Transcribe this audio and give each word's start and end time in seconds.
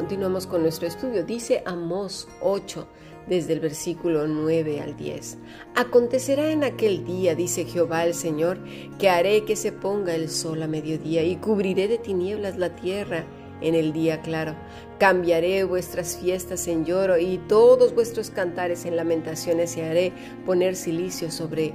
continuamos 0.00 0.46
con 0.46 0.62
nuestro 0.62 0.88
estudio. 0.88 1.24
Dice 1.24 1.62
Amós 1.66 2.26
8, 2.40 2.86
desde 3.28 3.52
el 3.52 3.60
versículo 3.60 4.26
9 4.26 4.80
al 4.80 4.96
10. 4.96 5.36
Acontecerá 5.76 6.52
en 6.52 6.64
aquel 6.64 7.04
día, 7.04 7.34
dice 7.34 7.66
Jehová 7.66 8.06
el 8.06 8.14
Señor, 8.14 8.56
que 8.98 9.10
haré 9.10 9.44
que 9.44 9.56
se 9.56 9.72
ponga 9.72 10.14
el 10.14 10.30
sol 10.30 10.62
a 10.62 10.66
mediodía 10.66 11.22
y 11.22 11.36
cubriré 11.36 11.86
de 11.86 11.98
tinieblas 11.98 12.56
la 12.56 12.74
tierra 12.76 13.26
en 13.60 13.74
el 13.74 13.92
día 13.92 14.22
claro. 14.22 14.54
Cambiaré 14.98 15.64
vuestras 15.64 16.16
fiestas 16.16 16.66
en 16.66 16.86
lloro 16.86 17.18
y 17.18 17.36
todos 17.36 17.94
vuestros 17.94 18.30
cantares 18.30 18.86
en 18.86 18.96
lamentaciones 18.96 19.76
y 19.76 19.82
haré 19.82 20.14
poner 20.46 20.76
silicio 20.76 21.30
sobre 21.30 21.74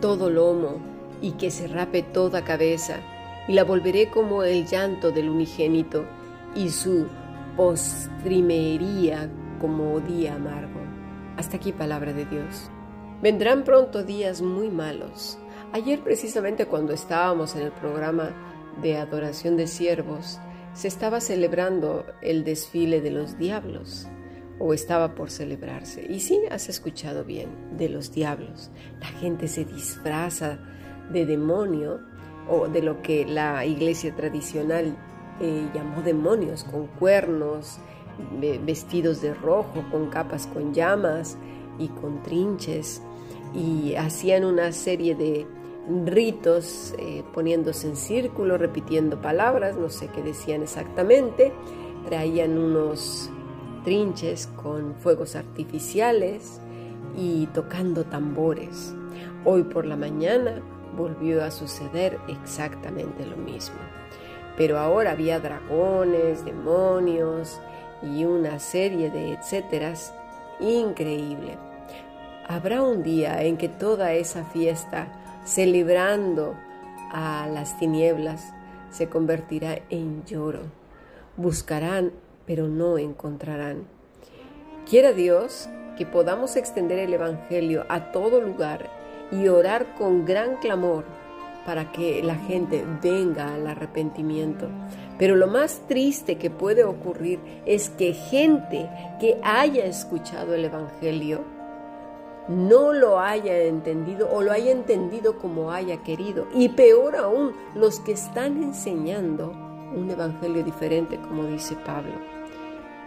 todo 0.00 0.30
lomo 0.30 0.80
y 1.20 1.30
que 1.32 1.52
se 1.52 1.68
rape 1.68 2.02
toda 2.02 2.42
cabeza 2.42 2.98
y 3.46 3.52
la 3.52 3.62
volveré 3.62 4.10
como 4.10 4.42
el 4.42 4.66
llanto 4.66 5.12
del 5.12 5.30
unigénito 5.30 6.04
y 6.56 6.68
su 6.70 7.06
postrimería 7.56 9.30
como 9.60 10.00
día 10.00 10.34
amargo. 10.34 10.80
Hasta 11.36 11.56
aquí 11.56 11.72
palabra 11.72 12.12
de 12.12 12.24
Dios. 12.24 12.70
Vendrán 13.22 13.64
pronto 13.64 14.02
días 14.02 14.42
muy 14.42 14.68
malos. 14.68 15.38
Ayer 15.72 16.00
precisamente 16.00 16.66
cuando 16.66 16.92
estábamos 16.92 17.54
en 17.54 17.62
el 17.62 17.72
programa 17.72 18.30
de 18.82 18.96
adoración 18.96 19.56
de 19.56 19.66
siervos, 19.66 20.40
se 20.74 20.88
estaba 20.88 21.20
celebrando 21.20 22.06
el 22.22 22.44
desfile 22.44 23.00
de 23.00 23.10
los 23.10 23.38
diablos, 23.38 24.08
o 24.58 24.74
estaba 24.74 25.14
por 25.14 25.30
celebrarse. 25.30 26.06
Y 26.08 26.20
sí, 26.20 26.40
has 26.50 26.68
escuchado 26.68 27.24
bien, 27.24 27.76
de 27.76 27.88
los 27.88 28.12
diablos. 28.12 28.70
La 29.00 29.08
gente 29.08 29.48
se 29.48 29.64
disfraza 29.64 30.58
de 31.10 31.26
demonio 31.26 32.00
o 32.48 32.68
de 32.68 32.82
lo 32.82 33.02
que 33.02 33.26
la 33.26 33.64
iglesia 33.66 34.14
tradicional 34.14 34.96
eh, 35.40 35.68
llamó 35.74 36.02
demonios, 36.02 36.64
con 36.64 36.86
cuernos, 36.86 37.78
vestidos 38.64 39.22
de 39.22 39.34
rojo, 39.34 39.82
con 39.90 40.10
capas 40.10 40.46
con 40.46 40.74
llamas 40.74 41.36
y 41.78 41.88
con 41.88 42.22
trinches, 42.22 43.02
y 43.54 43.94
hacían 43.94 44.44
una 44.44 44.72
serie 44.72 45.14
de 45.14 45.46
ritos 46.06 46.94
eh, 46.98 47.24
poniéndose 47.34 47.88
en 47.88 47.96
círculo, 47.96 48.56
repitiendo 48.56 49.20
palabras, 49.20 49.76
no 49.76 49.90
sé 49.90 50.08
qué 50.08 50.22
decían 50.22 50.62
exactamente, 50.62 51.52
traían 52.06 52.58
unos 52.58 53.30
trinches 53.84 54.46
con 54.62 54.94
fuegos 54.94 55.34
artificiales 55.34 56.60
y 57.16 57.46
tocando 57.46 58.04
tambores. 58.04 58.94
Hoy 59.44 59.64
por 59.64 59.86
la 59.86 59.96
mañana 59.96 60.62
volvió 60.96 61.42
a 61.42 61.50
suceder 61.50 62.18
exactamente 62.28 63.26
lo 63.26 63.36
mismo. 63.36 63.76
Pero 64.56 64.78
ahora 64.78 65.12
había 65.12 65.40
dragones, 65.40 66.44
demonios 66.44 67.60
y 68.02 68.24
una 68.24 68.58
serie 68.58 69.10
de 69.10 69.32
etcéteras 69.32 70.14
increíble. 70.60 71.56
Habrá 72.46 72.82
un 72.82 73.02
día 73.02 73.42
en 73.42 73.56
que 73.56 73.68
toda 73.68 74.12
esa 74.12 74.44
fiesta, 74.44 75.08
celebrando 75.44 76.54
a 77.12 77.46
las 77.52 77.78
tinieblas, 77.78 78.52
se 78.90 79.08
convertirá 79.08 79.78
en 79.90 80.24
lloro. 80.24 80.60
Buscarán, 81.36 82.12
pero 82.46 82.68
no 82.68 82.98
encontrarán. 82.98 83.84
Quiera 84.88 85.12
Dios 85.12 85.68
que 85.96 86.04
podamos 86.04 86.56
extender 86.56 86.98
el 86.98 87.14
Evangelio 87.14 87.86
a 87.88 88.12
todo 88.12 88.40
lugar 88.40 88.90
y 89.30 89.48
orar 89.48 89.94
con 89.94 90.24
gran 90.24 90.56
clamor 90.56 91.04
para 91.64 91.92
que 91.92 92.22
la 92.22 92.36
gente 92.36 92.84
venga 93.02 93.54
al 93.54 93.66
arrepentimiento. 93.66 94.68
Pero 95.18 95.36
lo 95.36 95.46
más 95.46 95.82
triste 95.86 96.36
que 96.36 96.50
puede 96.50 96.84
ocurrir 96.84 97.38
es 97.66 97.90
que 97.90 98.12
gente 98.12 98.88
que 99.20 99.38
haya 99.42 99.84
escuchado 99.84 100.54
el 100.54 100.64
Evangelio 100.64 101.40
no 102.48 102.92
lo 102.92 103.20
haya 103.20 103.58
entendido 103.62 104.28
o 104.32 104.42
lo 104.42 104.52
haya 104.52 104.72
entendido 104.72 105.38
como 105.38 105.70
haya 105.70 106.02
querido. 106.02 106.48
Y 106.54 106.70
peor 106.70 107.16
aún, 107.16 107.52
los 107.74 108.00
que 108.00 108.12
están 108.12 108.62
enseñando 108.62 109.52
un 109.94 110.10
Evangelio 110.10 110.64
diferente, 110.64 111.18
como 111.28 111.44
dice 111.44 111.76
Pablo. 111.86 112.14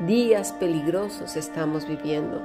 Días 0.06 0.54
peligrosos 0.54 1.36
estamos 1.36 1.88
viviendo. 1.88 2.42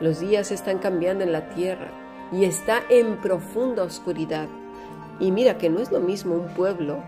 Los 0.00 0.20
días 0.20 0.50
están 0.50 0.78
cambiando 0.78 1.24
en 1.24 1.32
la 1.32 1.48
tierra 1.50 1.90
y 2.32 2.44
está 2.44 2.82
en 2.88 3.20
profunda 3.20 3.84
oscuridad. 3.84 4.48
Y 5.20 5.30
mira 5.30 5.58
que 5.58 5.70
no 5.70 5.80
es 5.80 5.90
lo 5.90 6.00
mismo 6.00 6.34
un 6.34 6.48
pueblo 6.54 7.02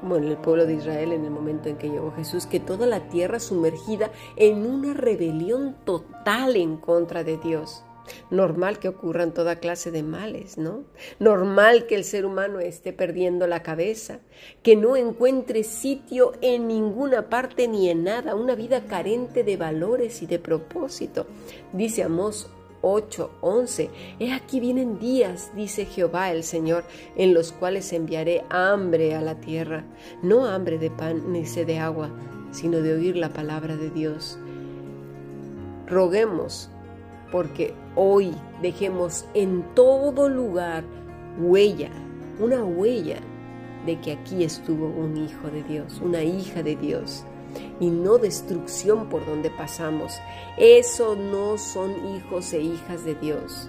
como 0.00 0.16
en 0.16 0.24
el 0.24 0.36
pueblo 0.36 0.66
de 0.66 0.74
Israel 0.74 1.12
en 1.12 1.24
el 1.24 1.30
momento 1.30 1.68
en 1.68 1.76
que 1.76 1.88
llegó 1.88 2.12
Jesús, 2.12 2.46
que 2.46 2.60
toda 2.60 2.86
la 2.86 3.08
tierra 3.08 3.40
sumergida 3.40 4.10
en 4.36 4.66
una 4.66 4.94
rebelión 4.94 5.76
total 5.84 6.56
en 6.56 6.76
contra 6.76 7.24
de 7.24 7.36
Dios. 7.38 7.84
Normal 8.30 8.78
que 8.78 8.88
ocurran 8.88 9.34
toda 9.34 9.56
clase 9.56 9.90
de 9.90 10.02
males, 10.02 10.56
¿no? 10.56 10.84
Normal 11.18 11.86
que 11.86 11.94
el 11.94 12.04
ser 12.04 12.24
humano 12.24 12.58
esté 12.58 12.94
perdiendo 12.94 13.46
la 13.46 13.62
cabeza, 13.62 14.20
que 14.62 14.76
no 14.76 14.96
encuentre 14.96 15.62
sitio 15.62 16.32
en 16.40 16.68
ninguna 16.68 17.28
parte 17.28 17.68
ni 17.68 17.90
en 17.90 18.04
nada, 18.04 18.34
una 18.34 18.54
vida 18.54 18.86
carente 18.86 19.44
de 19.44 19.58
valores 19.58 20.22
y 20.22 20.26
de 20.26 20.38
propósito. 20.38 21.26
Dice 21.74 22.02
Amós 22.02 22.48
8, 22.82 23.30
11. 23.40 23.90
He 24.18 24.32
aquí 24.32 24.60
vienen 24.60 24.98
días, 24.98 25.52
dice 25.54 25.84
Jehová 25.84 26.30
el 26.30 26.44
Señor, 26.44 26.84
en 27.16 27.34
los 27.34 27.52
cuales 27.52 27.92
enviaré 27.92 28.44
hambre 28.50 29.14
a 29.14 29.20
la 29.20 29.36
tierra, 29.36 29.84
no 30.22 30.46
hambre 30.46 30.78
de 30.78 30.90
pan 30.90 31.32
ni 31.32 31.46
sed 31.46 31.66
de 31.66 31.78
agua, 31.78 32.10
sino 32.50 32.80
de 32.80 32.94
oír 32.94 33.16
la 33.16 33.30
palabra 33.30 33.76
de 33.76 33.90
Dios. 33.90 34.38
Roguemos 35.86 36.70
porque 37.30 37.74
hoy 37.94 38.34
dejemos 38.62 39.26
en 39.34 39.62
todo 39.74 40.28
lugar 40.28 40.84
huella, 41.38 41.90
una 42.40 42.64
huella 42.64 43.18
de 43.86 44.00
que 44.00 44.12
aquí 44.12 44.44
estuvo 44.44 44.86
un 44.86 45.16
hijo 45.16 45.48
de 45.48 45.62
Dios, 45.62 46.00
una 46.02 46.22
hija 46.22 46.62
de 46.62 46.76
Dios 46.76 47.24
y 47.80 47.90
no 47.90 48.18
destrucción 48.18 49.08
por 49.08 49.24
donde 49.26 49.50
pasamos. 49.50 50.18
Eso 50.56 51.16
no 51.16 51.58
son 51.58 51.92
hijos 52.14 52.52
e 52.52 52.60
hijas 52.60 53.04
de 53.04 53.14
Dios. 53.14 53.68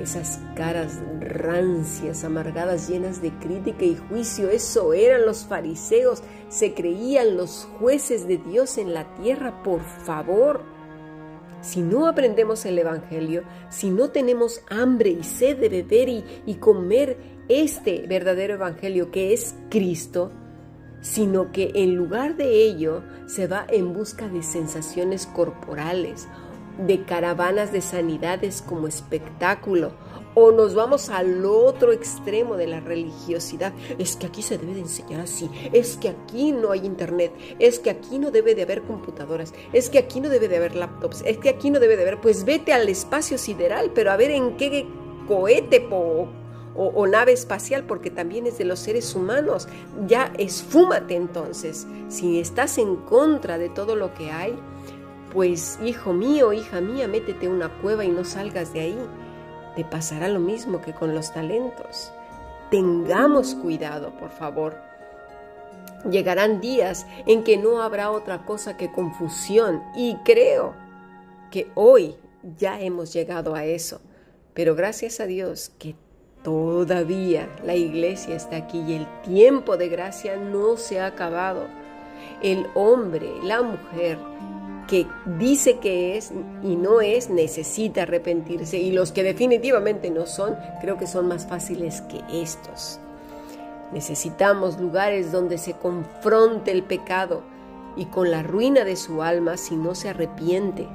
Esas 0.00 0.40
caras 0.56 1.00
rancias, 1.20 2.24
amargadas, 2.24 2.88
llenas 2.88 3.20
de 3.20 3.30
crítica 3.38 3.84
y 3.84 3.96
juicio, 4.08 4.48
eso 4.48 4.94
eran 4.94 5.26
los 5.26 5.44
fariseos, 5.44 6.22
se 6.48 6.74
creían 6.74 7.36
los 7.36 7.68
jueces 7.78 8.26
de 8.26 8.38
Dios 8.38 8.78
en 8.78 8.94
la 8.94 9.14
tierra, 9.14 9.62
por 9.62 9.82
favor. 9.82 10.62
Si 11.60 11.82
no 11.82 12.08
aprendemos 12.08 12.64
el 12.64 12.78
Evangelio, 12.78 13.44
si 13.68 13.90
no 13.90 14.10
tenemos 14.10 14.62
hambre 14.68 15.10
y 15.10 15.22
sed 15.22 15.58
de 15.58 15.68
beber 15.68 16.08
y, 16.08 16.24
y 16.46 16.54
comer 16.54 17.16
este 17.48 18.06
verdadero 18.08 18.54
Evangelio 18.54 19.10
que 19.10 19.32
es 19.32 19.54
Cristo, 19.68 20.32
sino 21.02 21.52
que 21.52 21.72
en 21.74 21.94
lugar 21.94 22.36
de 22.36 22.64
ello 22.64 23.02
se 23.26 23.46
va 23.46 23.66
en 23.68 23.92
busca 23.92 24.28
de 24.28 24.42
sensaciones 24.42 25.26
corporales, 25.26 26.28
de 26.78 27.04
caravanas 27.04 27.70
de 27.72 27.82
sanidades 27.82 28.62
como 28.62 28.88
espectáculo, 28.88 29.92
o 30.34 30.50
nos 30.52 30.74
vamos 30.74 31.10
al 31.10 31.44
otro 31.44 31.92
extremo 31.92 32.56
de 32.56 32.66
la 32.66 32.80
religiosidad. 32.80 33.74
Es 33.98 34.16
que 34.16 34.26
aquí 34.26 34.40
se 34.40 34.56
debe 34.56 34.74
de 34.74 34.80
enseñar 34.80 35.20
así, 35.20 35.50
es 35.72 35.98
que 35.98 36.08
aquí 36.08 36.52
no 36.52 36.70
hay 36.70 36.86
internet, 36.86 37.32
es 37.58 37.78
que 37.78 37.90
aquí 37.90 38.18
no 38.18 38.30
debe 38.30 38.54
de 38.54 38.62
haber 38.62 38.82
computadoras, 38.82 39.52
es 39.72 39.90
que 39.90 39.98
aquí 39.98 40.20
no 40.20 40.30
debe 40.30 40.48
de 40.48 40.56
haber 40.56 40.74
laptops, 40.74 41.22
es 41.26 41.36
que 41.36 41.50
aquí 41.50 41.70
no 41.70 41.80
debe 41.80 41.96
de 41.96 42.02
haber, 42.02 42.20
pues 42.20 42.44
vete 42.44 42.72
al 42.72 42.88
espacio 42.88 43.36
sideral, 43.36 43.90
pero 43.94 44.10
a 44.10 44.16
ver 44.16 44.30
en 44.30 44.56
qué 44.56 44.86
cohete 45.28 45.80
po 45.80 46.28
o, 46.74 47.06
nave 47.06 47.32
espacial, 47.32 47.84
porque 47.84 48.10
también 48.10 48.46
es 48.46 48.58
de 48.58 48.64
los 48.64 48.78
seres 48.78 49.14
humanos. 49.14 49.68
Ya 50.06 50.32
esfúmate 50.38 51.16
entonces. 51.16 51.86
Si 52.08 52.40
estás 52.40 52.78
en 52.78 52.96
contra 52.96 53.58
de 53.58 53.68
todo 53.68 53.96
lo 53.96 54.14
que 54.14 54.30
hay, 54.30 54.58
pues 55.32 55.78
hijo 55.84 56.12
mío, 56.12 56.52
hija 56.52 56.80
mía, 56.80 57.08
métete 57.08 57.48
una 57.48 57.68
cueva 57.80 58.04
y 58.04 58.08
no 58.08 58.24
salgas 58.24 58.72
de 58.72 58.80
ahí. 58.80 58.98
Te 59.76 59.84
pasará 59.84 60.28
lo 60.28 60.40
mismo 60.40 60.80
que 60.82 60.92
con 60.92 61.14
los 61.14 61.32
talentos. 61.32 62.12
Tengamos 62.70 63.54
cuidado, 63.54 64.16
por 64.18 64.30
favor. 64.30 64.76
Llegarán 66.10 66.60
días 66.60 67.06
en 67.26 67.44
que 67.44 67.56
no 67.56 67.80
habrá 67.82 68.10
otra 68.10 68.44
cosa 68.44 68.76
que 68.76 68.90
confusión 68.90 69.82
y 69.94 70.16
creo 70.24 70.74
que 71.50 71.70
hoy 71.74 72.16
ya 72.58 72.80
hemos 72.80 73.12
llegado 73.12 73.54
a 73.54 73.64
eso. 73.64 74.00
Pero 74.54 74.74
gracias 74.74 75.20
a 75.20 75.26
Dios 75.26 75.70
que 75.78 75.94
Todavía 76.42 77.48
la 77.64 77.76
iglesia 77.76 78.34
está 78.34 78.56
aquí 78.56 78.80
y 78.80 78.94
el 78.94 79.06
tiempo 79.22 79.76
de 79.76 79.88
gracia 79.88 80.36
no 80.36 80.76
se 80.76 81.00
ha 81.00 81.06
acabado. 81.06 81.66
El 82.42 82.66
hombre, 82.74 83.30
la 83.44 83.62
mujer 83.62 84.18
que 84.88 85.06
dice 85.38 85.78
que 85.78 86.16
es 86.16 86.32
y 86.62 86.74
no 86.74 87.00
es, 87.00 87.30
necesita 87.30 88.02
arrepentirse. 88.02 88.78
Y 88.78 88.90
los 88.90 89.12
que 89.12 89.22
definitivamente 89.22 90.10
no 90.10 90.26
son, 90.26 90.56
creo 90.80 90.98
que 90.98 91.06
son 91.06 91.28
más 91.28 91.46
fáciles 91.46 92.00
que 92.02 92.20
estos. 92.42 92.98
Necesitamos 93.92 94.80
lugares 94.80 95.30
donde 95.30 95.58
se 95.58 95.74
confronte 95.74 96.72
el 96.72 96.82
pecado 96.82 97.42
y 97.94 98.06
con 98.06 98.30
la 98.30 98.42
ruina 98.42 98.84
de 98.84 98.96
su 98.96 99.22
alma 99.22 99.56
si 99.56 99.76
no 99.76 99.94
se 99.94 100.08
arrepiente. 100.08 100.88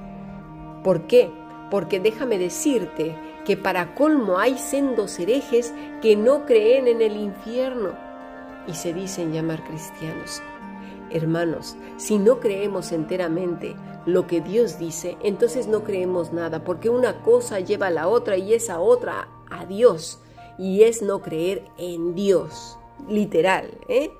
¿Por 0.83 1.07
qué? 1.07 1.29
Porque 1.69 1.99
déjame 1.99 2.37
decirte 2.37 3.15
que 3.47 3.55
para 3.55 3.95
colmo 3.95 4.39
hay 4.39 4.57
sendos 4.57 5.17
herejes 5.19 5.73
que 6.01 6.17
no 6.17 6.45
creen 6.45 6.89
en 6.89 7.01
el 7.01 7.15
infierno 7.15 7.97
y 8.67 8.73
se 8.73 8.93
dicen 8.93 9.31
llamar 9.31 9.63
cristianos. 9.63 10.41
Hermanos, 11.11 11.77
si 11.95 12.17
no 12.17 12.41
creemos 12.41 12.91
enteramente 12.91 13.73
lo 14.05 14.27
que 14.27 14.41
Dios 14.41 14.77
dice, 14.77 15.15
entonces 15.23 15.67
no 15.67 15.85
creemos 15.85 16.33
nada, 16.33 16.65
porque 16.65 16.89
una 16.89 17.23
cosa 17.23 17.61
lleva 17.61 17.87
a 17.87 17.91
la 17.91 18.09
otra 18.09 18.35
y 18.35 18.53
esa 18.53 18.81
otra 18.81 19.29
a 19.49 19.65
Dios, 19.65 20.19
y 20.57 20.83
es 20.83 21.01
no 21.01 21.21
creer 21.21 21.63
en 21.77 22.15
Dios, 22.15 22.77
literal. 23.07 23.71
¿eh? 23.87 24.11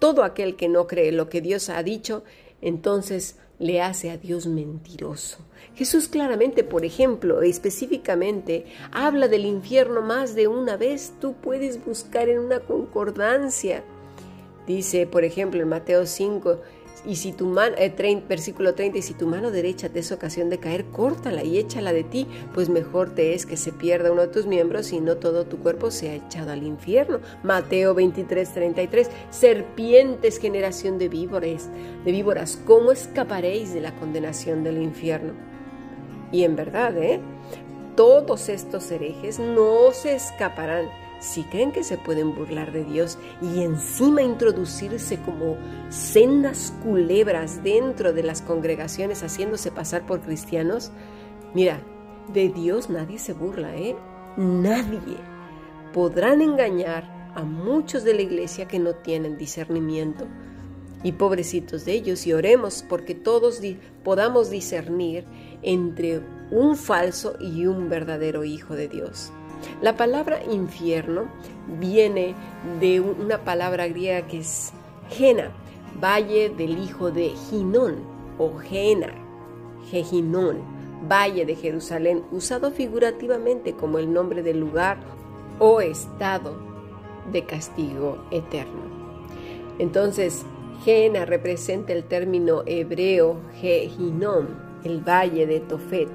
Todo 0.00 0.24
aquel 0.24 0.56
que 0.56 0.68
no 0.68 0.88
cree 0.88 1.12
lo 1.12 1.28
que 1.28 1.40
Dios 1.40 1.68
ha 1.68 1.80
dicho, 1.84 2.24
entonces 2.60 3.36
le 3.58 3.82
hace 3.82 4.10
a 4.10 4.16
Dios 4.16 4.46
mentiroso. 4.46 5.38
Jesús 5.74 6.08
claramente, 6.08 6.64
por 6.64 6.84
ejemplo, 6.84 7.42
específicamente, 7.42 8.66
habla 8.90 9.28
del 9.28 9.44
infierno 9.44 10.02
más 10.02 10.34
de 10.34 10.48
una 10.48 10.76
vez. 10.76 11.12
Tú 11.20 11.34
puedes 11.34 11.84
buscar 11.84 12.28
en 12.28 12.40
una 12.40 12.60
concordancia. 12.60 13.84
Dice, 14.66 15.06
por 15.06 15.24
ejemplo, 15.24 15.62
en 15.62 15.68
Mateo 15.68 16.04
5, 16.04 16.60
y 17.06 17.16
si 17.16 17.32
tu 17.32 17.46
mano, 17.46 17.74
eh, 17.78 18.22
versículo 18.28 18.74
30, 18.74 18.98
y 18.98 19.02
si 19.02 19.14
tu 19.14 19.26
mano 19.26 19.50
derecha 19.50 19.88
te 19.88 20.00
es 20.00 20.12
ocasión 20.12 20.50
de 20.50 20.58
caer, 20.58 20.84
córtala 20.86 21.44
y 21.44 21.58
échala 21.58 21.92
de 21.92 22.04
ti, 22.04 22.26
pues 22.54 22.68
mejor 22.68 23.14
te 23.14 23.34
es 23.34 23.46
que 23.46 23.56
se 23.56 23.72
pierda 23.72 24.12
uno 24.12 24.22
de 24.22 24.28
tus 24.28 24.46
miembros 24.46 24.92
y 24.92 25.00
no 25.00 25.16
todo 25.16 25.46
tu 25.46 25.58
cuerpo 25.58 25.90
sea 25.90 26.14
echado 26.14 26.52
al 26.52 26.64
infierno. 26.64 27.20
Mateo 27.42 27.94
23, 27.94 28.52
33, 28.52 29.10
serpientes, 29.30 30.38
generación 30.38 30.98
de 30.98 31.08
víboras, 31.08 31.70
de 32.04 32.12
víboras, 32.12 32.58
¿cómo 32.66 32.92
escaparéis 32.92 33.72
de 33.72 33.80
la 33.80 33.94
condenación 33.94 34.64
del 34.64 34.78
infierno? 34.78 35.32
Y 36.32 36.42
en 36.44 36.56
verdad, 36.56 36.96
¿eh? 36.98 37.20
Todos 37.96 38.48
estos 38.48 38.90
herejes 38.90 39.38
no 39.38 39.92
se 39.92 40.14
escaparán 40.14 40.88
si 41.20 41.42
creen 41.44 41.72
que 41.72 41.84
se 41.84 41.98
pueden 41.98 42.34
burlar 42.34 42.72
de 42.72 42.84
Dios 42.84 43.18
y 43.42 43.62
encima 43.62 44.22
introducirse 44.22 45.18
como 45.18 45.56
sendas 45.88 46.72
culebras 46.82 47.62
dentro 47.62 48.12
de 48.12 48.22
las 48.22 48.42
congregaciones 48.42 49.22
haciéndose 49.22 49.70
pasar 49.70 50.06
por 50.06 50.20
cristianos, 50.20 50.92
mira, 51.54 51.80
de 52.32 52.48
Dios 52.48 52.90
nadie 52.90 53.18
se 53.18 53.32
burla, 53.32 53.74
¿eh? 53.76 53.96
Nadie. 54.36 55.16
Podrán 55.92 56.42
engañar 56.42 57.32
a 57.34 57.42
muchos 57.42 58.04
de 58.04 58.14
la 58.14 58.22
iglesia 58.22 58.68
que 58.68 58.78
no 58.78 58.94
tienen 58.94 59.38
discernimiento. 59.38 60.26
Y 61.04 61.12
pobrecitos 61.12 61.84
de 61.84 61.92
ellos, 61.92 62.26
y 62.26 62.32
oremos 62.32 62.84
porque 62.88 63.14
todos 63.14 63.60
podamos 64.02 64.50
discernir 64.50 65.24
entre 65.62 66.20
un 66.50 66.76
falso 66.76 67.36
y 67.40 67.66
un 67.66 67.88
verdadero 67.88 68.44
hijo 68.44 68.74
de 68.74 68.88
Dios. 68.88 69.32
La 69.80 69.96
palabra 69.96 70.42
infierno 70.44 71.26
viene 71.80 72.34
de 72.80 73.00
una 73.00 73.38
palabra 73.38 73.88
griega 73.88 74.26
que 74.26 74.38
es 74.38 74.72
Gena, 75.10 75.50
valle 76.00 76.50
del 76.50 76.78
hijo 76.78 77.10
de 77.10 77.30
Ginón 77.48 77.96
o 78.38 78.56
Gena, 78.58 79.14
Geginón, 79.90 80.58
valle 81.08 81.46
de 81.46 81.54
Jerusalén, 81.54 82.24
usado 82.30 82.70
figurativamente 82.70 83.72
como 83.72 83.98
el 83.98 84.12
nombre 84.12 84.42
del 84.42 84.60
lugar 84.60 84.98
o 85.58 85.80
estado 85.80 86.58
de 87.32 87.44
castigo 87.44 88.18
eterno. 88.30 88.82
Entonces, 89.78 90.44
Gena 90.84 91.24
representa 91.24 91.92
el 91.92 92.04
término 92.04 92.62
hebreo 92.66 93.40
Gehinón, 93.60 94.48
el 94.84 95.00
valle 95.00 95.46
de 95.46 95.60
Tofet, 95.60 96.08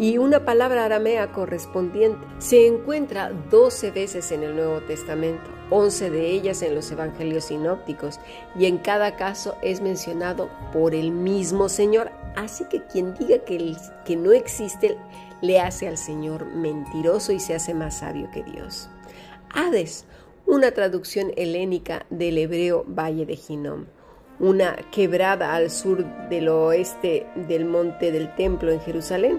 y 0.00 0.16
una 0.16 0.46
palabra 0.46 0.86
aramea 0.86 1.30
correspondiente. 1.30 2.26
Se 2.38 2.66
encuentra 2.66 3.32
12 3.50 3.90
veces 3.90 4.32
en 4.32 4.42
el 4.42 4.56
Nuevo 4.56 4.80
Testamento, 4.80 5.50
11 5.68 6.08
de 6.08 6.30
ellas 6.30 6.62
en 6.62 6.74
los 6.74 6.90
Evangelios 6.90 7.44
sinópticos, 7.44 8.18
y 8.58 8.64
en 8.64 8.78
cada 8.78 9.16
caso 9.16 9.56
es 9.60 9.82
mencionado 9.82 10.48
por 10.72 10.94
el 10.94 11.10
mismo 11.10 11.68
Señor. 11.68 12.10
Así 12.34 12.64
que 12.70 12.82
quien 12.86 13.12
diga 13.12 13.44
que, 13.44 13.76
que 14.06 14.16
no 14.16 14.32
existe 14.32 14.96
le 15.42 15.60
hace 15.60 15.86
al 15.86 15.98
Señor 15.98 16.46
mentiroso 16.46 17.32
y 17.32 17.38
se 17.38 17.54
hace 17.54 17.74
más 17.74 17.98
sabio 17.98 18.30
que 18.32 18.42
Dios. 18.42 18.88
Hades, 19.54 20.06
una 20.46 20.70
traducción 20.70 21.30
helénica 21.36 22.06
del 22.08 22.38
hebreo 22.38 22.86
Valle 22.88 23.26
de 23.26 23.36
Ginom 23.36 23.84
una 24.40 24.74
quebrada 24.90 25.54
al 25.54 25.70
sur 25.70 26.04
del 26.30 26.48
oeste 26.48 27.26
del 27.46 27.66
monte 27.66 28.10
del 28.10 28.34
templo 28.34 28.72
en 28.72 28.80
Jerusalén, 28.80 29.38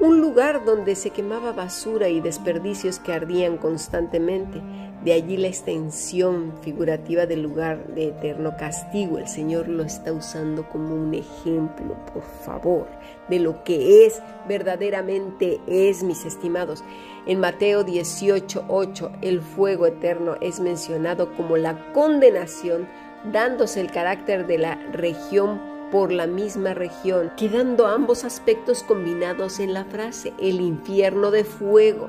un 0.00 0.22
lugar 0.22 0.64
donde 0.64 0.94
se 0.94 1.10
quemaba 1.10 1.52
basura 1.52 2.08
y 2.08 2.20
desperdicios 2.20 2.98
que 2.98 3.12
ardían 3.12 3.58
constantemente. 3.58 4.62
De 5.04 5.12
allí 5.12 5.36
la 5.36 5.48
extensión 5.48 6.54
figurativa 6.62 7.26
del 7.26 7.42
lugar 7.42 7.86
de 7.94 8.08
eterno 8.08 8.54
castigo. 8.58 9.18
El 9.18 9.28
Señor 9.28 9.68
lo 9.68 9.82
está 9.82 10.12
usando 10.12 10.68
como 10.68 10.94
un 10.94 11.14
ejemplo, 11.14 11.96
por 12.12 12.22
favor, 12.22 12.86
de 13.28 13.40
lo 13.40 13.62
que 13.64 14.06
es 14.06 14.22
verdaderamente 14.48 15.60
es, 15.66 16.02
mis 16.02 16.24
estimados. 16.24 16.82
En 17.26 17.40
Mateo 17.40 17.84
18, 17.84 18.64
8, 18.68 19.12
el 19.22 19.40
fuego 19.40 19.86
eterno 19.86 20.36
es 20.40 20.60
mencionado 20.60 21.34
como 21.34 21.56
la 21.56 21.92
condenación, 21.92 22.86
dándose 23.32 23.80
el 23.80 23.90
carácter 23.90 24.46
de 24.46 24.58
la 24.58 24.74
región 24.92 25.69
por 25.90 26.12
la 26.12 26.26
misma 26.26 26.74
región, 26.74 27.32
quedando 27.36 27.86
ambos 27.86 28.24
aspectos 28.24 28.82
combinados 28.82 29.58
en 29.58 29.74
la 29.74 29.84
frase, 29.84 30.32
el 30.40 30.60
infierno 30.60 31.30
de 31.30 31.44
fuego. 31.44 32.08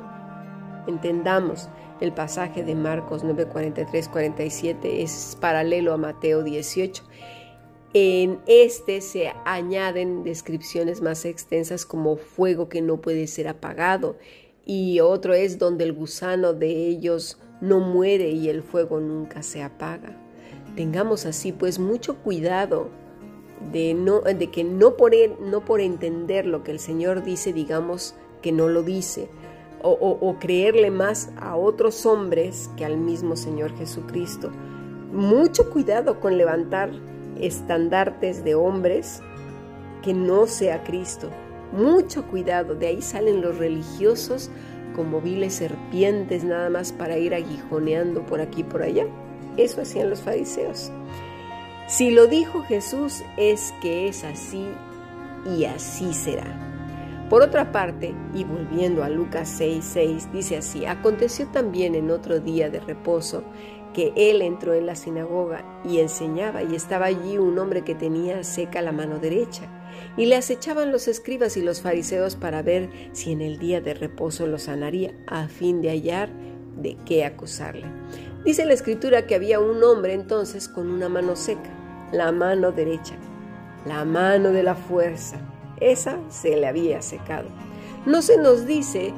Entendamos, 0.88 1.70
el 2.00 2.12
pasaje 2.12 2.64
de 2.64 2.76
Marcos 2.76 3.24
9:43-47 3.24 5.04
es 5.04 5.38
paralelo 5.40 5.94
a 5.94 5.98
Mateo 5.98 6.44
18. 6.44 7.04
En 7.94 8.40
este 8.48 9.02
se 9.02 9.34
añaden 9.46 10.24
descripciones 10.24 11.02
más 11.02 11.26
extensas 11.26 11.86
como 11.86 12.16
fuego 12.16 12.70
que 12.70 12.82
no 12.82 13.02
puede 13.02 13.28
ser 13.28 13.48
apagado 13.48 14.16
y 14.66 15.00
otro 15.02 15.34
es 15.34 15.60
donde 15.60 15.84
el 15.84 15.94
gusano 15.94 16.54
de 16.54 16.88
ellos 16.88 17.38
no 17.60 17.80
muere 17.80 18.30
y 18.30 18.50
el 18.50 18.64
fuego 18.64 19.00
nunca 19.00 19.44
se 19.44 19.62
apaga. 19.62 20.18
Tengamos 20.76 21.26
así 21.26 21.52
pues 21.52 21.80
mucho 21.80 22.16
cuidado 22.18 22.90
de, 23.72 23.94
no, 23.94 24.22
de 24.22 24.50
que 24.50 24.64
no 24.64 24.98
por, 24.98 25.12
no 25.40 25.64
por 25.66 25.82
entender 25.82 26.46
lo 26.46 26.64
que 26.64 26.72
el 26.72 26.80
Señor 26.80 27.24
dice, 27.24 27.54
digamos 27.54 28.16
que 28.42 28.52
no 28.52 28.68
lo 28.68 28.84
dice, 28.84 29.30
o, 29.84 29.92
o 29.92 30.40
creerle 30.40 30.92
más 30.92 31.32
a 31.38 31.56
otros 31.56 32.06
hombres 32.06 32.70
que 32.78 32.86
al 32.86 32.98
mismo 32.98 33.36
Señor 33.36 33.76
Jesucristo. 33.78 34.52
Mucho 35.12 35.70
cuidado 35.70 36.20
con 36.20 36.38
levantar 36.38 36.92
estandartes 37.40 38.44
de 38.44 38.56
hombres 38.56 39.22
que 40.04 40.14
no 40.14 40.48
sea 40.48 40.84
Cristo. 40.84 41.30
Mucho 41.72 42.28
cuidado, 42.28 42.76
de 42.76 42.88
ahí 42.88 43.02
salen 43.02 43.42
los 43.42 43.58
religiosos 43.58 44.52
como 44.96 45.22
viles 45.22 45.54
serpientes 45.54 46.44
nada 46.44 46.70
más 46.70 46.92
para 46.92 47.18
ir 47.18 47.34
aguijoneando 47.34 48.26
por 48.26 48.42
aquí 48.42 48.62
y 48.62 48.66
por 48.66 48.82
allá. 48.82 49.06
Eso 49.58 49.82
hacían 49.82 50.10
los 50.10 50.22
fariseos. 50.22 50.92
Si 51.92 52.10
lo 52.10 52.28
dijo 52.28 52.64
Jesús 52.64 53.22
es 53.36 53.74
que 53.82 54.08
es 54.08 54.24
así 54.24 54.66
y 55.58 55.66
así 55.66 56.14
será. 56.14 57.28
Por 57.30 57.42
otra 57.42 57.74
parte, 57.74 58.16
y 58.34 58.46
volviendo 58.46 59.04
a 59.04 59.10
Lucas 59.10 59.54
6, 59.58 59.84
6, 59.84 60.32
dice 60.32 60.56
así, 60.56 60.86
aconteció 60.86 61.48
también 61.48 61.94
en 61.96 62.10
otro 62.10 62.40
día 62.40 62.70
de 62.70 62.80
reposo 62.80 63.44
que 63.94 64.14
él 64.16 64.42
entró 64.42 64.74
en 64.74 64.86
la 64.86 64.96
sinagoga 64.96 65.66
y 65.84 66.00
enseñaba 66.00 66.64
y 66.64 66.76
estaba 66.76 67.08
allí 67.08 67.38
un 67.38 67.60
hombre 67.60 67.82
que 67.82 67.94
tenía 67.94 68.42
seca 68.46 68.82
la 68.82 68.94
mano 68.94 69.20
derecha. 69.20 69.64
Y 70.16 70.28
le 70.28 70.38
acechaban 70.38 70.94
los 70.94 71.10
escribas 71.10 71.58
y 71.58 71.62
los 71.62 71.82
fariseos 71.82 72.38
para 72.38 72.62
ver 72.62 72.90
si 73.12 73.34
en 73.34 73.42
el 73.42 73.60
día 73.60 73.82
de 73.82 73.96
reposo 73.96 74.48
lo 74.48 74.60
sanaría, 74.60 75.14
a 75.28 75.50
fin 75.50 75.82
de 75.82 75.90
hallar 75.90 76.30
de 76.78 76.96
qué 77.06 77.26
acusarle. 77.26 77.88
Dice 78.46 78.66
la 78.66 78.74
escritura 78.74 79.28
que 79.28 79.36
había 79.36 79.60
un 79.60 79.84
hombre 79.84 80.14
entonces 80.14 80.70
con 80.70 80.90
una 80.90 81.10
mano 81.10 81.36
seca 81.36 81.81
la 82.12 82.32
mano 82.32 82.72
derecha, 82.72 83.16
la 83.86 84.06
mano 84.06 84.52
de 84.52 84.64
la 84.64 84.76
fuerza. 84.76 85.38
Esa 85.80 86.18
se 86.30 86.56
le 86.58 86.68
había 86.68 87.02
secado. 87.02 87.48
No 88.06 88.22
se 88.22 88.38
nos 88.38 88.66
dice 88.66 89.14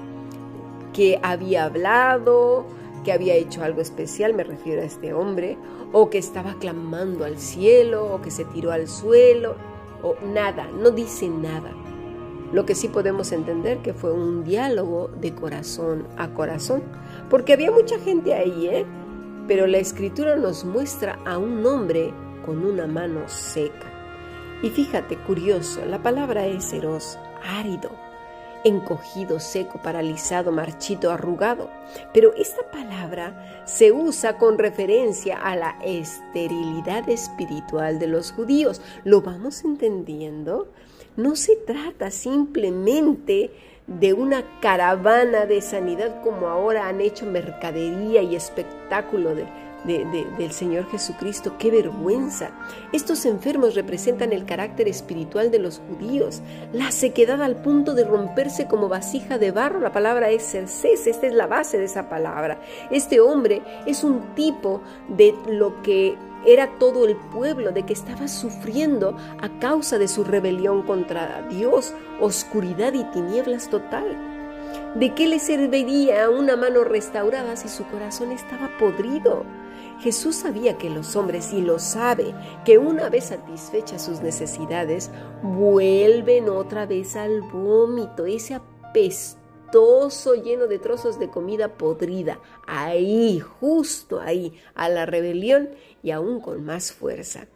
que 0.94 1.20
había 1.24 1.66
hablado, 1.66 2.66
que 3.04 3.12
había 3.12 3.36
hecho 3.36 3.64
algo 3.64 3.82
especial, 3.82 4.34
me 4.34 4.44
refiero 4.44 4.82
a 4.82 4.86
este 4.86 5.14
hombre, 5.14 5.58
o 5.92 6.10
que 6.10 6.18
estaba 6.18 6.56
clamando 6.56 7.26
al 7.26 7.38
cielo, 7.38 8.14
o 8.14 8.22
que 8.22 8.32
se 8.32 8.46
tiró 8.46 8.72
al 8.72 8.88
suelo, 8.88 9.56
o 10.02 10.16
nada, 10.34 10.68
no 10.72 10.92
dice 10.92 11.28
nada. 11.28 11.72
Lo 12.52 12.66
que 12.66 12.76
sí 12.76 12.88
podemos 12.88 13.32
entender 13.32 13.80
que 13.80 13.94
fue 13.94 14.14
un 14.14 14.44
diálogo 14.44 15.10
de 15.20 15.34
corazón 15.34 16.08
a 16.18 16.30
corazón, 16.30 16.84
porque 17.30 17.54
había 17.54 17.72
mucha 17.72 18.00
gente 18.00 18.34
ahí, 18.34 18.68
¿eh? 18.68 18.86
Pero 19.48 19.68
la 19.68 19.80
escritura 19.80 20.36
nos 20.36 20.64
muestra 20.64 21.20
a 21.26 21.38
un 21.38 21.66
hombre 21.66 22.14
con 22.44 22.64
una 22.66 22.88
mano 22.88 23.28
seca. 23.28 23.92
Y 24.62 24.70
fíjate, 24.70 25.18
curioso, 25.18 25.86
la 25.86 26.02
palabra 26.02 26.46
es 26.46 26.72
eros, 26.72 27.18
árido, 27.44 27.92
encogido, 28.64 29.40
seco, 29.40 29.82
paralizado, 29.82 30.52
marchito, 30.52 31.12
arrugado. 31.12 31.70
Pero 32.14 32.34
esta 32.36 32.70
palabra 32.72 33.64
se 33.66 33.92
usa 33.92 34.38
con 34.38 34.58
referencia 34.58 35.38
a 35.38 35.56
la 35.56 35.78
esterilidad 35.84 37.10
espiritual 37.10 38.00
de 38.00 38.08
los 38.08 38.32
judíos. 38.32 38.82
¿Lo 39.04 39.22
vamos 39.22 39.64
entendiendo? 39.64 40.70
No 41.18 41.36
se 41.36 41.56
trata 41.58 42.10
simplemente 42.10 43.52
de 43.88 44.14
una 44.14 44.44
caravana 44.62 45.46
de 45.46 45.62
sanidad 45.62 46.22
como 46.24 46.48
ahora 46.48 46.88
han 46.88 47.02
hecho 47.02 47.26
mercadería 47.26 48.22
y 48.22 48.36
espectáculo 48.36 49.36
de, 49.36 49.46
del 49.84 50.52
Señor 50.52 50.90
Jesucristo. 50.90 51.56
¡Qué 51.58 51.72
vergüenza! 51.72 52.52
Estos 52.92 53.26
enfermos 53.26 53.76
representan 53.76 54.34
el 54.34 54.46
carácter 54.46 54.88
espiritual 54.88 55.52
de 55.52 55.60
los 55.60 55.82
judíos, 55.90 56.42
la 56.72 56.92
sequedad 56.92 57.42
al 57.42 57.62
punto 57.62 57.94
de 57.94 58.04
romperse 58.04 58.68
como 58.68 58.90
vasija 58.90 59.38
de 59.38 59.52
barro. 59.52 59.80
La 59.80 59.92
palabra 59.92 60.30
es 60.30 60.44
cercés, 60.44 61.08
esta 61.08 61.28
es 61.28 61.34
la 61.34 61.48
base 61.48 61.78
de 61.78 61.86
esa 61.86 62.10
palabra. 62.10 62.60
Este 62.92 63.20
hombre 63.20 63.62
es 63.86 64.04
un 64.04 64.36
tipo 64.36 64.82
de 65.10 65.34
lo 65.48 65.82
que 65.82 66.16
era 66.46 66.78
todo 66.78 67.08
el 67.08 67.16
pueblo, 67.16 67.72
de 67.72 67.84
que 67.84 67.94
estaba 67.94 68.28
sufriendo 68.28 69.16
a 69.42 69.50
causa 69.60 69.98
de 69.98 70.08
su 70.08 70.24
rebelión 70.24 70.84
contra 70.84 71.48
Dios, 71.50 71.94
oscuridad 72.20 72.94
y 72.94 73.04
tinieblas 73.06 73.70
total. 73.70 74.34
¿De 74.96 75.14
qué 75.14 75.28
le 75.28 75.40
serviría 75.40 76.30
una 76.30 76.56
mano 76.56 76.84
restaurada 76.84 77.56
si 77.56 77.68
su 77.68 77.86
corazón 77.86 78.32
estaba 78.32 78.70
podrido? 78.78 79.44
Jesús 80.00 80.36
sabía 80.36 80.78
que 80.78 80.90
los 80.90 81.16
hombres, 81.16 81.54
y 81.54 81.62
lo 81.62 81.80
sabe, 81.80 82.34
que 82.66 82.78
una 82.78 83.10
vez 83.10 83.26
satisfechas 83.26 84.04
sus 84.04 84.22
necesidades, 84.22 85.12
vuelven 85.42 86.50
otra 86.50 86.86
vez 86.86 87.16
al 87.16 87.42
vómito, 87.42 88.26
ese 88.26 88.56
apestoso 88.56 90.36
lleno 90.36 90.68
de 90.68 90.80
trozos 90.80 91.20
de 91.20 91.30
comida 91.30 91.70
podrida, 91.70 92.40
ahí, 92.68 93.40
justo 93.40 94.20
ahí, 94.20 94.60
a 94.76 94.90
la 94.90 95.06
rebelión 95.06 95.70
y 96.04 96.12
aún 96.12 96.42
con 96.42 96.64
más 96.64 96.92
fuerza. 96.92 97.48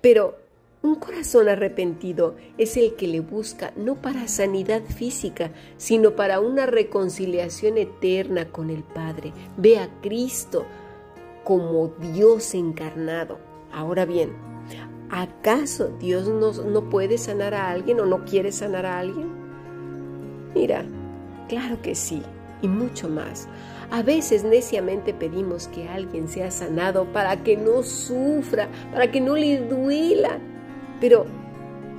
Pero 0.00 0.36
un 0.84 0.96
corazón 0.96 1.48
arrepentido 1.48 2.34
es 2.58 2.76
el 2.76 2.94
que 2.94 3.08
le 3.08 3.20
busca 3.20 3.72
no 3.74 3.94
para 3.94 4.28
sanidad 4.28 4.82
física, 4.82 5.50
sino 5.78 6.14
para 6.14 6.40
una 6.40 6.66
reconciliación 6.66 7.78
eterna 7.78 8.50
con 8.52 8.68
el 8.68 8.82
Padre. 8.82 9.32
Ve 9.56 9.78
a 9.78 9.88
Cristo, 10.02 10.66
como 11.44 11.88
Dios 12.00 12.54
encarnado. 12.54 13.38
Ahora 13.72 14.04
bien, 14.04 14.32
¿acaso 15.10 15.88
Dios 16.00 16.28
no, 16.28 16.52
no 16.52 16.88
puede 16.88 17.18
sanar 17.18 17.54
a 17.54 17.70
alguien 17.70 18.00
o 18.00 18.06
no 18.06 18.24
quiere 18.24 18.50
sanar 18.50 18.86
a 18.86 18.98
alguien? 18.98 19.30
Mira, 20.54 20.84
claro 21.48 21.80
que 21.82 21.94
sí, 21.94 22.22
y 22.62 22.68
mucho 22.68 23.08
más. 23.08 23.48
A 23.90 24.02
veces 24.02 24.44
neciamente 24.44 25.12
pedimos 25.12 25.68
que 25.68 25.88
alguien 25.88 26.28
sea 26.28 26.50
sanado 26.50 27.04
para 27.12 27.42
que 27.42 27.56
no 27.56 27.82
sufra, 27.82 28.68
para 28.92 29.10
que 29.10 29.20
no 29.20 29.36
le 29.36 29.60
duela, 29.60 30.38
pero 31.00 31.26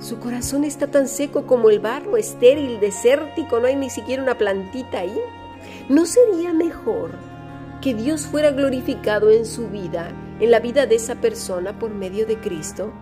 su 0.00 0.18
corazón 0.18 0.64
está 0.64 0.88
tan 0.88 1.08
seco 1.08 1.46
como 1.46 1.70
el 1.70 1.80
barro, 1.80 2.16
estéril, 2.16 2.80
desértico, 2.80 3.60
no 3.60 3.66
hay 3.66 3.76
ni 3.76 3.88
siquiera 3.88 4.22
una 4.22 4.36
plantita 4.36 5.00
ahí. 5.00 5.18
¿No 5.88 6.04
sería 6.04 6.52
mejor 6.52 7.12
que 7.80 7.94
Dios 7.94 8.26
fuera 8.26 8.50
glorificado 8.50 9.30
en 9.30 9.44
su 9.44 9.68
vida, 9.68 10.10
en 10.40 10.50
la 10.50 10.60
vida 10.60 10.86
de 10.86 10.96
esa 10.96 11.16
persona 11.16 11.78
por 11.78 11.90
medio 11.90 12.26
de 12.26 12.38
Cristo, 12.40 12.92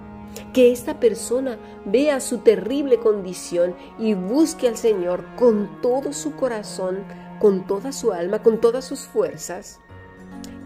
que 0.53 0.73
esta 0.73 1.01
persona 1.01 1.59
vea 1.85 2.21
su 2.21 2.39
terrible 2.39 2.99
condición 2.99 3.75
y 3.99 4.15
busque 4.15 4.69
al 4.69 4.77
Señor 4.77 5.25
con 5.37 5.81
todo 5.81 6.13
su 6.13 6.35
corazón, 6.35 7.05
con 7.41 7.67
toda 7.67 7.93
su 7.93 8.13
alma, 8.13 8.43
con 8.43 8.61
todas 8.61 8.85
sus 8.85 9.01
fuerzas. 9.01 9.81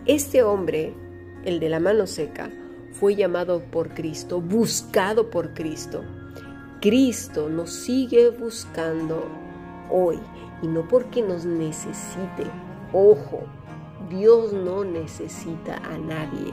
Este 0.07 0.43
hombre, 0.43 0.95
el 1.45 1.61
de 1.61 1.69
la 1.69 1.81
mano 1.81 2.07
seca, 2.07 2.51
fue 2.93 3.15
llamado 3.15 3.61
por 3.61 3.95
Cristo, 3.95 4.41
buscado 4.41 5.31
por 5.31 5.55
Cristo. 5.55 6.03
Cristo 6.81 7.49
nos 7.49 7.71
sigue 7.71 8.31
buscando 8.31 9.25
hoy 9.91 10.19
y 10.63 10.67
no 10.67 10.87
porque 10.89 11.23
nos 11.23 11.45
necesite. 11.45 12.45
Ojo, 12.93 13.43
Dios 14.11 14.53
no 14.53 14.85
necesita 14.85 15.77
a 15.77 15.99
nadie. 15.99 16.53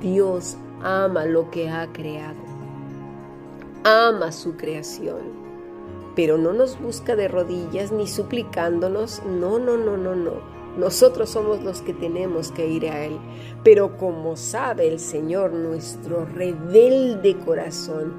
Dios 0.00 0.56
ama 0.82 1.24
lo 1.24 1.50
que 1.50 1.68
ha 1.68 1.86
creado. 1.92 2.38
Ama 3.84 4.32
su 4.32 4.56
creación. 4.56 5.46
Pero 6.14 6.38
no 6.38 6.52
nos 6.52 6.80
busca 6.80 7.14
de 7.14 7.28
rodillas 7.28 7.92
ni 7.92 8.06
suplicándonos. 8.06 9.22
No, 9.24 9.58
no, 9.58 9.76
no, 9.76 9.96
no, 9.96 10.14
no. 10.14 10.56
Nosotros 10.76 11.30
somos 11.30 11.62
los 11.62 11.82
que 11.82 11.94
tenemos 11.94 12.52
que 12.52 12.66
ir 12.66 12.88
a 12.88 13.04
Él. 13.04 13.18
Pero 13.62 13.96
como 13.96 14.36
sabe 14.36 14.88
el 14.88 14.98
Señor, 14.98 15.52
nuestro 15.52 16.24
rebelde 16.24 17.36
corazón 17.38 18.14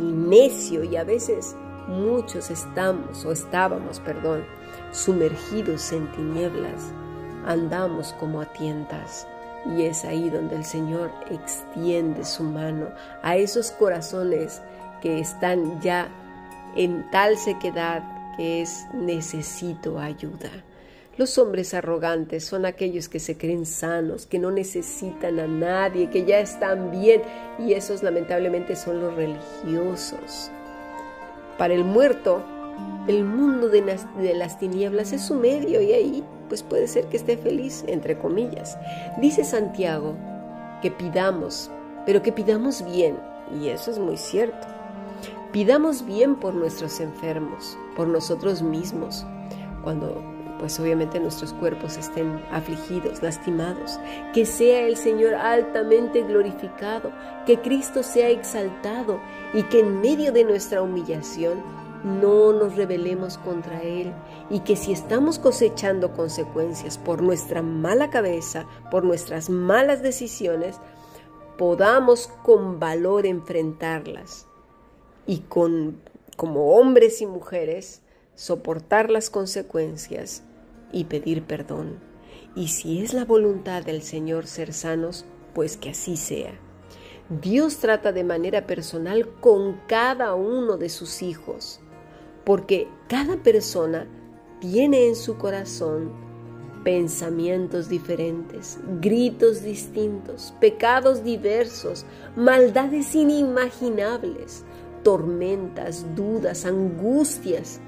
y 0.00 0.04
necio, 0.04 0.84
y 0.84 0.96
a 0.96 1.04
veces 1.04 1.54
muchos 1.86 2.50
estamos 2.50 3.24
o 3.24 3.32
estábamos, 3.32 4.00
perdón, 4.00 4.44
sumergidos 4.92 5.92
en 5.92 6.10
tinieblas, 6.12 6.92
andamos 7.46 8.12
como 8.14 8.40
a 8.40 8.46
tientas. 8.46 9.26
Y 9.76 9.82
es 9.82 10.04
ahí 10.04 10.30
donde 10.30 10.56
el 10.56 10.64
Señor 10.64 11.12
extiende 11.30 12.24
su 12.24 12.42
mano 12.42 12.88
a 13.22 13.36
esos 13.36 13.70
corazones 13.72 14.62
que 15.02 15.20
están 15.20 15.80
ya 15.80 16.08
en 16.76 17.10
tal 17.10 17.36
sequedad 17.36 18.02
que 18.36 18.62
es 18.62 18.86
necesito 18.94 19.98
ayuda. 19.98 20.50
Los 21.16 21.36
hombres 21.36 21.74
arrogantes 21.74 22.44
son 22.46 22.64
aquellos 22.64 23.10
que 23.10 23.20
se 23.20 23.36
creen 23.36 23.66
sanos, 23.66 24.24
que 24.24 24.38
no 24.38 24.50
necesitan 24.50 25.38
a 25.38 25.46
nadie, 25.46 26.08
que 26.08 26.24
ya 26.24 26.40
están 26.40 26.90
bien 26.90 27.22
y 27.58 27.74
esos 27.74 28.02
lamentablemente 28.02 28.74
son 28.76 29.02
los 29.02 29.14
religiosos. 29.14 30.50
Para 31.58 31.74
el 31.74 31.84
muerto, 31.84 32.42
el 33.06 33.24
mundo 33.24 33.68
de 33.68 33.82
las, 34.34 34.58
tinieblas 34.58 35.12
es 35.12 35.22
su 35.22 35.34
medio 35.34 35.80
y 35.80 35.92
ahí 35.92 36.24
pues 36.48 36.62
puede 36.62 36.88
ser 36.88 37.06
que 37.06 37.16
esté 37.16 37.36
feliz, 37.36 37.84
entre 37.86 38.18
comillas. 38.18 38.76
Dice 39.20 39.44
Santiago 39.44 40.16
que 40.82 40.90
pidamos, 40.90 41.70
pero 42.06 42.22
que 42.22 42.32
pidamos 42.32 42.84
bien, 42.84 43.18
y 43.60 43.68
eso 43.68 43.90
es 43.90 43.98
muy 43.98 44.16
cierto. 44.16 44.66
Pidamos 45.52 46.04
bien 46.06 46.36
por 46.36 46.54
nuestros 46.54 47.00
enfermos, 47.00 47.76
por 47.96 48.08
nosotros 48.08 48.62
mismos, 48.62 49.24
cuando 49.82 50.22
pues 50.60 50.78
obviamente 50.78 51.18
nuestros 51.18 51.54
cuerpos 51.54 51.96
estén 51.96 52.38
afligidos, 52.52 53.22
lastimados, 53.22 53.98
que 54.34 54.44
sea 54.44 54.86
el 54.86 54.96
Señor 54.96 55.34
altamente 55.34 56.22
glorificado, 56.22 57.10
que 57.46 57.58
Cristo 57.60 58.02
sea 58.02 58.28
exaltado 58.28 59.20
y 59.54 59.62
que 59.64 59.80
en 59.80 60.02
medio 60.02 60.32
de 60.32 60.44
nuestra 60.44 60.82
humillación 60.82 61.62
no 62.04 62.52
nos 62.52 62.76
rebelemos 62.76 63.38
contra 63.38 63.82
Él 63.82 64.12
y 64.48 64.60
que 64.60 64.76
si 64.76 64.92
estamos 64.92 65.38
cosechando 65.38 66.12
consecuencias 66.12 66.98
por 66.98 67.22
nuestra 67.22 67.62
mala 67.62 68.10
cabeza, 68.10 68.66
por 68.90 69.04
nuestras 69.04 69.50
malas 69.50 70.02
decisiones, 70.02 70.76
podamos 71.58 72.28
con 72.42 72.80
valor 72.80 73.26
enfrentarlas 73.26 74.46
y 75.26 75.40
con 75.40 76.00
como 76.36 76.76
hombres 76.76 77.20
y 77.20 77.26
mujeres 77.26 78.00
soportar 78.34 79.10
las 79.10 79.28
consecuencias 79.28 80.42
y 80.92 81.04
pedir 81.04 81.44
perdón. 81.44 82.00
Y 82.56 82.68
si 82.68 83.02
es 83.02 83.12
la 83.12 83.26
voluntad 83.26 83.84
del 83.84 84.02
Señor 84.02 84.46
ser 84.46 84.72
sanos, 84.72 85.26
pues 85.54 85.76
que 85.76 85.90
así 85.90 86.16
sea. 86.16 86.58
Dios 87.28 87.76
trata 87.76 88.10
de 88.10 88.24
manera 88.24 88.66
personal 88.66 89.28
con 89.40 89.82
cada 89.86 90.34
uno 90.34 90.78
de 90.78 90.88
sus 90.88 91.22
hijos 91.22 91.80
porque 92.44 92.88
cada 93.08 93.36
persona 93.36 94.06
tiene 94.60 95.08
en 95.08 95.16
su 95.16 95.36
corazón 95.36 96.12
pensamientos 96.84 97.88
diferentes, 97.88 98.78
gritos 99.00 99.62
distintos, 99.62 100.54
pecados 100.60 101.22
diversos, 101.24 102.06
maldades 102.36 103.14
inimaginables, 103.14 104.64
tormentas, 105.02 106.06
dudas, 106.14 106.64
angustias. 106.64 107.80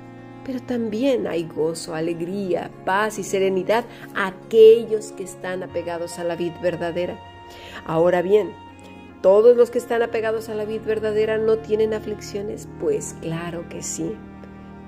Pero 0.45 0.61
también 0.61 1.27
hay 1.27 1.45
gozo, 1.45 1.95
alegría, 1.95 2.71
paz 2.85 3.19
y 3.19 3.23
serenidad 3.23 3.85
aquellos 4.15 5.13
que 5.13 5.23
están 5.23 5.63
apegados 5.63 6.19
a 6.19 6.25
la 6.25 6.35
vid 6.35 6.53
verdadera. 6.61 7.19
Ahora 7.87 8.23
bien, 8.23 8.53
¿todos 9.23 9.57
los 9.57 9.71
que 9.71 9.79
están 9.79 10.03
apegados 10.03 10.49
a 10.49 10.55
la 10.55 10.65
vid 10.65 10.83
verdadera 10.83 11.39
no 11.39 11.59
tienen 11.59 11.95
aflicciones? 11.95 12.69
Pues 12.81 13.15
claro 13.21 13.69
que 13.69 13.83
sí. 13.83 14.17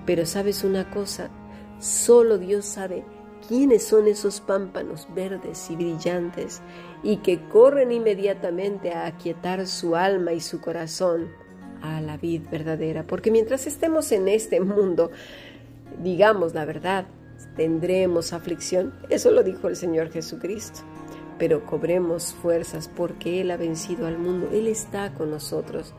Pero 0.06 0.26
sabes 0.26 0.64
una 0.64 0.90
cosa, 0.90 1.30
solo 1.78 2.38
Dios 2.38 2.64
sabe 2.64 3.04
quiénes 3.48 3.84
son 3.84 4.06
esos 4.06 4.40
pámpanos 4.40 5.08
verdes 5.14 5.70
y 5.70 5.76
brillantes 5.76 6.62
y 7.02 7.18
que 7.18 7.46
corren 7.48 7.92
inmediatamente 7.92 8.92
a 8.92 9.06
aquietar 9.06 9.66
su 9.66 9.96
alma 9.96 10.32
y 10.32 10.40
su 10.40 10.60
corazón 10.60 11.28
a 11.82 12.00
la 12.00 12.16
vid 12.16 12.42
verdadera. 12.50 13.02
Porque 13.02 13.30
mientras 13.30 13.66
estemos 13.66 14.10
en 14.12 14.28
este 14.28 14.60
mundo, 14.60 15.10
digamos 16.02 16.54
la 16.54 16.64
verdad, 16.64 17.06
tendremos 17.56 18.32
aflicción. 18.32 18.94
Eso 19.10 19.30
lo 19.30 19.42
dijo 19.42 19.68
el 19.68 19.76
Señor 19.76 20.10
Jesucristo. 20.10 20.80
Pero 21.38 21.66
cobremos 21.66 22.32
fuerzas 22.32 22.88
porque 22.94 23.40
Él 23.40 23.50
ha 23.50 23.56
vencido 23.56 24.06
al 24.06 24.18
mundo. 24.18 24.48
Él 24.52 24.68
está 24.68 25.12
con 25.14 25.30
nosotros. 25.30 25.92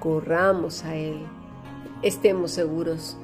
Corramos 0.00 0.84
a 0.84 0.96
Él. 0.96 1.24
Estemos 2.02 2.50
seguros 2.50 3.16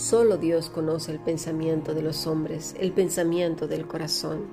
Solo 0.00 0.38
Dios 0.38 0.70
conoce 0.70 1.12
el 1.12 1.18
pensamiento 1.18 1.92
de 1.92 2.00
los 2.00 2.26
hombres, 2.26 2.74
el 2.80 2.90
pensamiento 2.90 3.68
del 3.68 3.86
corazón. 3.86 4.46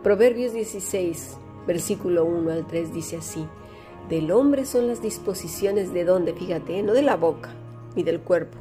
Proverbios 0.00 0.52
16, 0.52 1.38
versículo 1.66 2.24
1 2.24 2.52
al 2.52 2.68
3 2.68 2.94
dice 2.94 3.16
así, 3.16 3.44
del 4.08 4.30
hombre 4.30 4.64
son 4.64 4.86
las 4.86 5.02
disposiciones 5.02 5.92
de 5.92 6.04
donde, 6.04 6.34
fíjate, 6.34 6.84
no 6.84 6.92
de 6.92 7.02
la 7.02 7.16
boca 7.16 7.52
ni 7.96 8.04
del 8.04 8.20
cuerpo, 8.20 8.58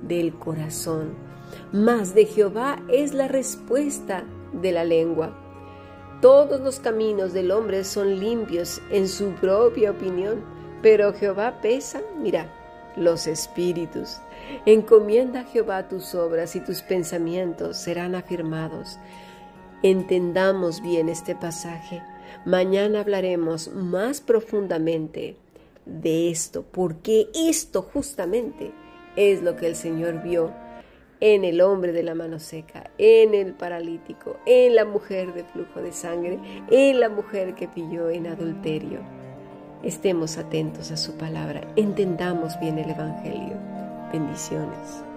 del 0.00 0.32
corazón. 0.38 1.10
Mas 1.70 2.14
de 2.14 2.24
Jehová 2.24 2.82
es 2.88 3.12
la 3.12 3.28
respuesta 3.28 4.24
de 4.54 4.72
la 4.72 4.84
lengua. 4.84 5.38
Todos 6.22 6.62
los 6.62 6.80
caminos 6.80 7.34
del 7.34 7.50
hombre 7.50 7.84
son 7.84 8.18
limpios 8.18 8.80
en 8.90 9.06
su 9.06 9.32
propia 9.32 9.90
opinión, 9.90 10.42
pero 10.80 11.12
Jehová 11.12 11.60
pesa, 11.60 12.00
mira, 12.18 12.57
los 12.98 13.26
espíritus. 13.26 14.18
Encomienda 14.66 15.40
a 15.40 15.44
Jehová 15.44 15.88
tus 15.88 16.14
obras 16.14 16.56
y 16.56 16.60
tus 16.60 16.82
pensamientos 16.82 17.76
serán 17.76 18.14
afirmados. 18.14 18.98
Entendamos 19.82 20.82
bien 20.82 21.08
este 21.08 21.34
pasaje. 21.34 22.02
Mañana 22.44 23.00
hablaremos 23.00 23.68
más 23.72 24.20
profundamente 24.20 25.36
de 25.86 26.30
esto, 26.30 26.64
porque 26.70 27.28
esto 27.34 27.82
justamente 27.82 28.72
es 29.16 29.42
lo 29.42 29.56
que 29.56 29.66
el 29.66 29.76
Señor 29.76 30.22
vio 30.22 30.52
en 31.20 31.44
el 31.44 31.60
hombre 31.60 31.92
de 31.92 32.02
la 32.02 32.14
mano 32.14 32.38
seca, 32.38 32.90
en 32.98 33.34
el 33.34 33.54
paralítico, 33.54 34.36
en 34.46 34.76
la 34.76 34.84
mujer 34.84 35.34
de 35.34 35.44
flujo 35.44 35.80
de 35.80 35.92
sangre, 35.92 36.38
en 36.70 37.00
la 37.00 37.08
mujer 37.08 37.54
que 37.54 37.68
pilló 37.68 38.10
en 38.10 38.28
adulterio. 38.28 39.00
Estemos 39.82 40.38
atentos 40.38 40.90
a 40.90 40.96
su 40.96 41.16
palabra, 41.16 41.60
entendamos 41.76 42.58
bien 42.58 42.78
el 42.78 42.90
Evangelio. 42.90 43.56
Bendiciones. 44.12 45.07